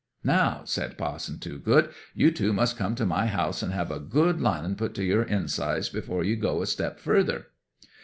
[0.23, 4.41] '"Now," said Pa'son Toogood, "you two must come to my house, and have a good
[4.41, 7.49] lining put to your insides before you go a step further."